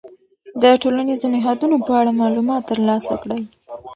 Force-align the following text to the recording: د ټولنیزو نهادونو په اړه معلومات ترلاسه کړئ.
د 0.61 0.63
ټولنیزو 0.81 1.27
نهادونو 1.35 1.75
په 1.85 1.91
اړه 1.99 2.11
معلومات 2.21 2.61
ترلاسه 2.71 3.13
کړئ. 3.21 3.41